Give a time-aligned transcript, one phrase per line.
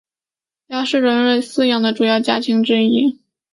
[0.69, 3.19] 鸭是人类饲养的主要家禽之一。